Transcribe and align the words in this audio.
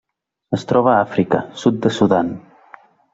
Es 0.57 0.63
troba 0.71 0.89
a 0.93 1.01
Àfrica: 1.03 1.41
sud 1.65 1.77
de 1.85 1.91
Sudan. 1.99 2.33